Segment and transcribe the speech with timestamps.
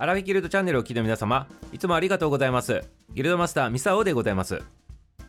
[0.00, 2.84] アラフィギルドチャンネルを聞いた皆様、いつもありがとうございます。
[3.14, 4.62] ギルドマスターミサオでございます。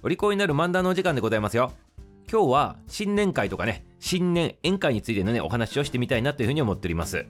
[0.03, 1.71] お利口になる漫談のお時間でございますよ。
[2.31, 7.25] 今日は新年会とかね、新年宴会についてのね、お話をしてみたいなというふうに思っております。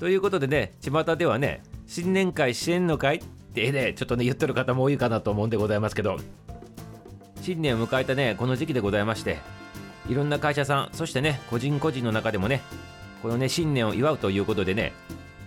[0.00, 3.22] ということでね、巷ではね、新年会支援の会っ
[3.54, 6.16] てね、ちょっとね、言ってる方も多いかなと思うんでございますけど、
[7.42, 9.40] 新年を迎えたね、この時期でございまして、
[10.08, 12.62] いろんな会社さん、そしてね、個人個人の中でもね、
[13.20, 14.94] このね、新年を祝うということでね、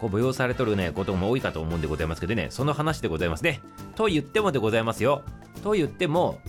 [0.10, 3.62] こう催されとるね、ことも多いかと思うんでございますけどね、その話でございますね。
[3.96, 5.23] と言ってもでございますよ。
[5.63, 6.40] と言っても、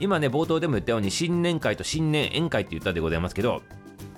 [0.00, 3.62] 今ね、冒頭でも言ったように、新年会と新年宴会って言ったでございますけど、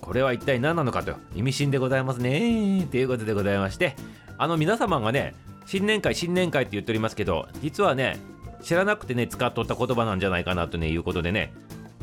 [0.00, 2.86] これは一体何なのかと、意味深でございますね。
[2.90, 3.96] ということでございまして、
[4.38, 5.34] あの皆様がね、
[5.66, 8.18] 新年会、新年会って言っておりますけど、実はね、
[8.62, 11.52] 知らなくてね、使っとった言葉なんじゃないかなとね、いうことでね、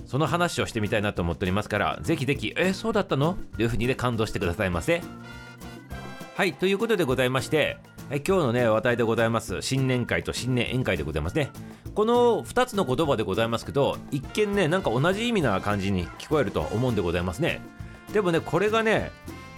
[0.06, 5.02] その話をしてみたいなと思っておりますから、ぜひぜひ、え、そうだったのというふうにね、感動してくださいませ。
[6.36, 7.78] はい、ということでございまして、
[8.10, 11.52] え今日のね、話題でございます、新年会と新年宴会でございますね。
[11.94, 17.62] この2つの言葉でございますけど、一見ね、なんか同じ意味な感じに聞こえると思うんでございますね。
[18.14, 19.12] でもね、これがね、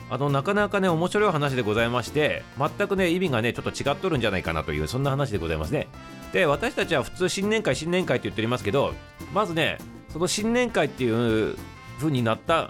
[0.09, 5.88] あのなかなかね面白い話でございまして全くね意味がねちょっと違っとるんじゃないかなというそんな話でございますね
[6.31, 8.94] で私たちは普通新年会新年会って言っておりますけど
[9.34, 9.80] まずね
[10.14, 11.58] その新年会っていう
[11.98, 12.70] 風になった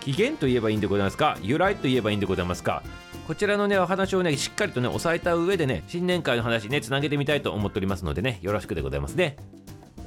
[0.00, 2.84] 起源といえばいいんでございますか由来といえばいいんでございますか
[3.26, 9.36] こちらのねお話をねしっかりとね押さえた上でね新年会の話ねつなげてみたいと思っておりますのでねよろしくでございますね。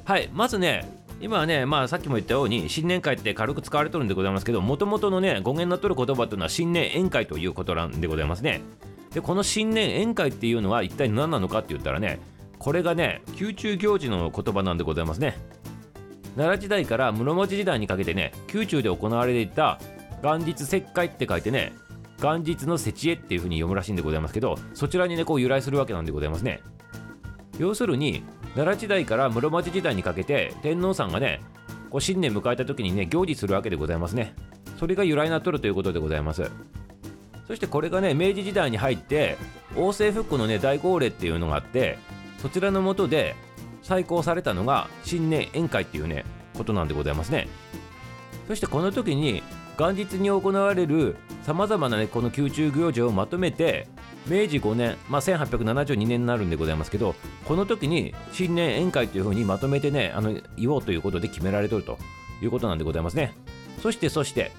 [0.04, 0.90] はいまずね
[1.20, 8.62] 今はね、まあ、さっきも言ったように新年会って軽く使われてるんでございますけどもともとのね語源になっとる言葉というのは新年宴会ということなんでございますね。
[9.12, 12.20] でこの新年宴会っていうのは一体何なのかって言ったらね
[12.58, 15.36] これがね宮中行事の言葉なんでございますね。
[16.36, 19.78] 奈良時代から室町時代にかけてね宮中で行われていた
[20.22, 21.74] 元日節会って書いてね
[22.20, 26.60] 元日の節恵っていう風に読むらしいんでございますけどそちらにねこう由来するわけなんでございますね。
[27.58, 28.22] 要するに
[28.54, 31.40] 奈良時代から室町時代にかけて天皇さんがね
[31.90, 34.34] こう新年迎えた時にね行事するわけでございますね。
[34.78, 36.50] それが由来になっとるということでございます。
[37.46, 39.36] そしてこれがね明治時代に入って
[39.76, 41.98] 王政復古のね大号令っていうのがあって
[42.38, 43.34] そちらの下で
[43.82, 46.24] 再興されたのが新年宴会っていうね
[46.56, 47.48] ことなんでございますね。
[48.46, 49.42] そしてこの時に
[49.78, 53.88] 元日に行われるさまざまなねこの宮中行事をまとめて
[54.26, 57.14] 明治5年、まあ、1872年になるんでございますけど
[57.46, 61.98] この時に新年宴会というふうにまとめてねあの言おうということで決められとると
[62.42, 63.34] いうことなんでございますね。
[63.82, 64.52] そしてそして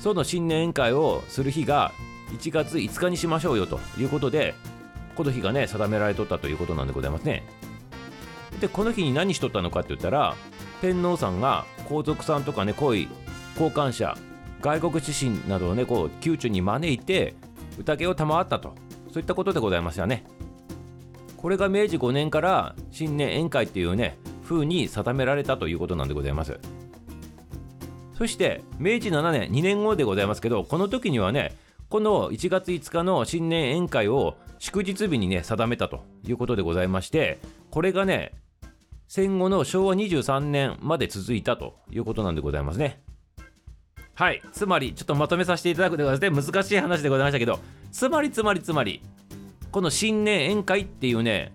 [0.00, 1.92] その新年宴会をする日が
[2.32, 4.54] 1月5日にしましょうよということで
[5.14, 7.44] この日がね定められとったということなんでございますね。
[8.60, 10.34] でこの日に何しとったのかって言ったら
[10.80, 13.08] 天皇さんが皇族さんとかね皇位
[13.54, 14.16] 交換者
[14.64, 17.34] 外国志信などをねこう宮中に招いて
[17.78, 18.74] 宴を賜ったと
[19.12, 20.24] そういったことでございましたね。
[21.36, 26.58] これが明治5年から新年宴会っていうね、風に定められたということなんでございます。
[28.16, 31.54] そして明治7年、2年後でございますけど、この時にはね、
[31.90, 37.38] この1月5日の新年宴会を祝日日にね、定めたということでございまして、
[37.70, 38.32] これがね、
[39.06, 43.03] 戦後の昭和23年まで続いたということなんでございますね。
[44.14, 44.40] はい。
[44.52, 46.52] つまり、ちょっとまとめさせていただくでございますね。
[46.52, 47.58] 難しい話でございましたけど、
[47.90, 49.02] つまりつまりつまり、
[49.72, 51.52] この新年宴会っていうね、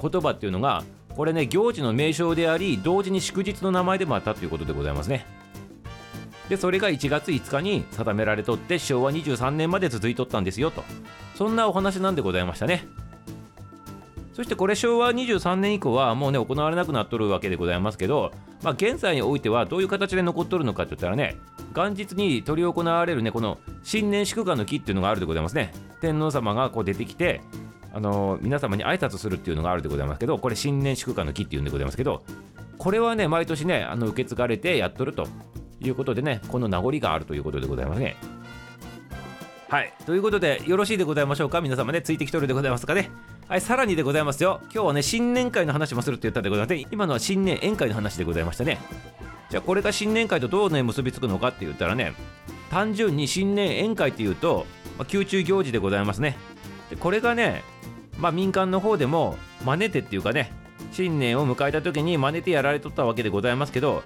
[0.00, 0.84] 言葉っていうのが、
[1.16, 5.26] これね、行事の名称であり、同時に祝日の名前でもあったということでございますね。
[6.48, 10.84] で、それが1月5日に定められとって、昭和23年まで続いとったんですよと。
[11.34, 12.86] そんなお話なんでございましたね。
[14.36, 21.38] そしてこれ昭和23年以降はもうね行われなくなっとるわけでございますけど、まあ、現在においてはどういう形で残っとるのかって言ったらね
[21.76, 27.42] 元日に執り行われるねこの新年祝賀の儀っていうのがあるでございますね天皇様がこう出てきて
[27.92, 32.24] あの皆様に挨拶するっていうのがあるでございますけどこれ新年祝賀の儀っていうんでございますけど
[32.78, 35.28] これはね毎年ねあの受け継がれてやっとると
[35.80, 38.16] いうことでねこの名残があるということでございますね
[39.68, 39.92] はい。
[40.06, 41.60] ということで、よろしいでございましょうか？
[41.60, 43.10] 皆様ね、ついてきとるでございますかね？
[43.48, 44.60] はい、さらにでございますよ。
[44.72, 46.86] 今日はね、新年会の話もするって言ったんでございますね。
[46.92, 48.78] 今のは新年宴会の話でございましたね。
[49.50, 52.14] じゃあ、これが新年会とどうね、結びつくのかって言ったらね、
[52.70, 54.66] 単純に新年宴会っていうと、
[54.98, 56.36] まあ、宮中行事でございますね。
[56.90, 57.62] でこれがね、
[58.18, 60.52] まあ、民間の方でも真似てっていうかね、
[60.92, 64.02] 新年を迎えた時に真似てやられとったわけでございますけど、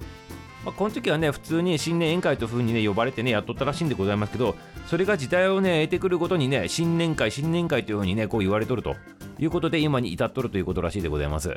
[0.64, 4.56] まあ、この時はね普通に新年宴会という風にね呼ばれてねやっとったらしいんでございますけど
[4.88, 8.96] それが時代をね得てくるごとにね新年会新年会という風にねこう言われとると。
[9.40, 11.56] いうことで今に至っとるということらしいでございます。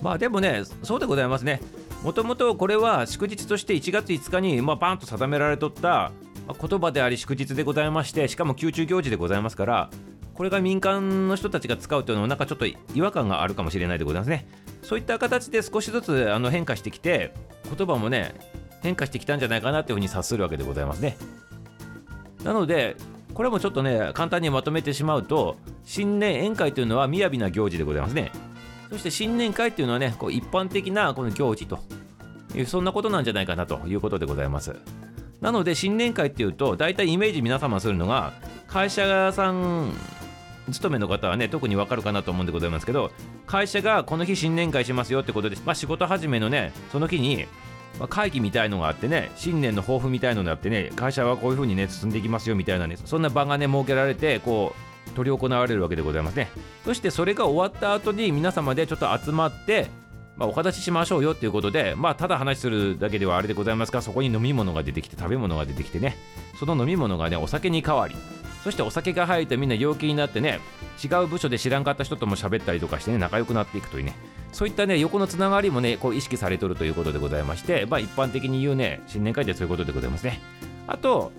[0.00, 1.60] まあでもねそうでございますね。
[2.04, 6.12] もともとこれは祝日として1月5日にまあバンと定められとった
[6.60, 9.90] 言葉であり祝日でございましてしかも宮中行事でございますから
[10.34, 14.46] これが民間の人たちが使うというのはなんかちょっと違和感があるかもしれないでございますね。
[14.82, 17.32] そういった形で少しずつあの変化してきて
[17.74, 18.34] 言葉もね
[18.82, 21.16] 変化してきたんじゃないかなというふうに察するわけでございますね。
[22.42, 22.96] なので
[23.32, 28.30] これもちょっとね簡単にまとめてしまうと新年宴会というのは雅な行事でございますね。
[28.90, 31.78] そして新年会というのはねこう一般的なこの行事と
[32.66, 34.76] そんなことなんじゃないかなということでございます。
[35.40, 38.32] なので新年会っていうと大体イメージ皆様するのが
[38.66, 39.92] 会社さん
[40.70, 43.10] 勤めの方はね特にわかるかなと思うんでございますけど
[43.46, 47.46] 会社がこの日新年会しますよってことで、まあ、仕事始めのねその日に
[47.98, 54.74] ま、会議みたいのがあってね新年の抱負みたいのがあってね会社はこういう風にね進んでいきますよみたいなねそんな場がね設けられてこ
[55.12, 56.48] う執り行われるわけでございますね。
[56.84, 59.88] そしてそれが終わった後に皆様でちょっと集まって
[60.36, 66.16] まあ、お形しましょうよっていうことで、まあ、ただ話するだけではあれでございますが、そこに飲み物が出てきて、食べ物が出てきてね、
[66.58, 68.16] その飲み物がね、お酒に変わり、
[68.64, 70.58] そしてお酒が入ってみんな陽気になってね、
[71.02, 74.14] 違う部署で知らんかった人とも喋ったりとかしてね、仲良くなっていくというね、
[74.52, 80.40] そういったね、横のつながりもね、こう意識されとるということでございまして、まあ、一般的に言うね、新年会ってそういうことでございますね。
[80.86, 81.32] あと、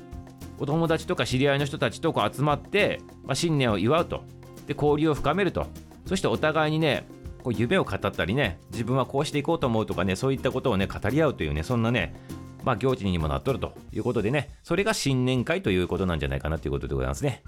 [0.59, 4.23] お友達とか知り合いの人たちとこう集まって、まあ、新年を祝うと。
[4.67, 5.67] で、交流を深めると。
[6.05, 7.07] そしてお互いにね、
[7.45, 12.15] こう夢を語ったりね自分はこうしていこうと思うとかねそういったことをね語り合うというねそんなね
[12.63, 17.43] まあ行事にもなっとるということでねそれが新年会ということなんじゃないかなということでございますね。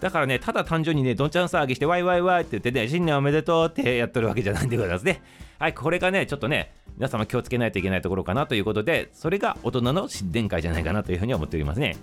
[0.00, 5.22] だからねただ単純にねどんちゃん騒ぎしてワイワイワイって言ってね新年おめでとうってやっとるわけじゃないんでございますね。
[5.58, 11.96] はいこれがねちょっとね皆様気をつけないといけないところかなということでそれが大人の新年会じゃないかなというふうに思っておりますね。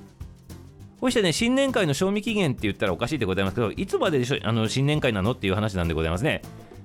[1.03, 6.41] こうしてね、新年会の賞味期限って言ったらおかしいでございますけど、いつまででしょあの新年会なのっていう話なんでございますね。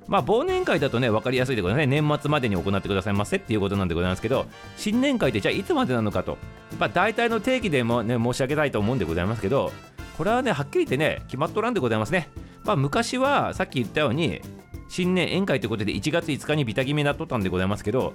[0.08, 2.00] まあ、忘年会だとね、分かりやすいでございますね。
[2.00, 4.46] 年末までに行ってくださいませっていうことなんでございますけど、
[4.76, 6.38] 新年会ってじゃあいつまでなのかと、
[6.81, 9.70] まあ、大体の定義でもね、申し上げたいと思うんでございますけど、
[10.16, 12.31] これはね、はっきり言ってね、決まっとらんでございますね。
[12.64, 14.40] まあ、昔はさっき言ったように、
[14.88, 18.14] 新年宴会ということで1月5日にビタ決めになっとったんでございますけど、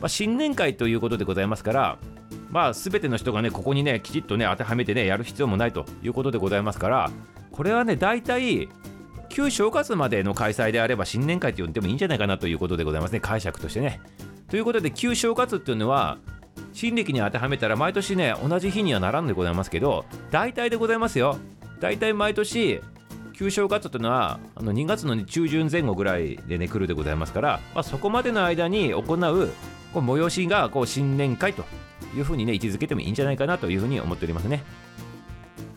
[0.00, 1.98] まあ、新年会ということでございますから、
[2.50, 7.10] まあ、全ての人がね、ここにね、きちっとね、当てはめてね、やる必要もないということでございますから、
[7.50, 8.68] これはね、大体、
[9.32, 13.20] 旧正月までの開催であれば新年会って呼んでもいいんじゃないかなということでございますね。
[13.20, 13.98] 解釈としてね。
[14.50, 16.18] ということで旧正月っていうのは
[16.74, 21.38] 新暦に当てはめたら毎年ね同じ日にはならんでございますけど大体でございますよ。
[21.80, 22.82] 大体毎年
[23.32, 31.64] 旧正月というのはあの2月の、中旬前後ぐらいでね来るでございますから、まあ、そこまでの間に行うこう催しがこう新年会と
[32.14, 34.62] いうふうにね位置づけてもいいんじゃないかなというふうに思っておりますね。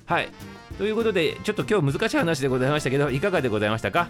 [0.06, 0.30] はい。
[0.78, 4.10] ということで、ちょっと今日難しい話でございましたけど、いかがでございましたか？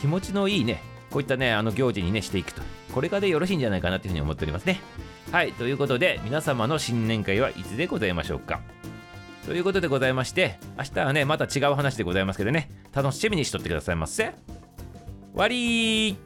[0.00, 2.62] 気持ちのいいね、こういったね、あの行事にね、していくと。
[2.94, 4.80] これがでよろしいんじゃないかなというふうに思っておりますね。
[5.30, 8.60] はい、ということで、皆様の新年会はいつでございましょうか？
[9.46, 14.24] ということでございまして、明日はね、また違う話でございますけどね、楽しみにしとってくださいませ。
[14.24, 14.34] 終
[15.34, 16.16] わり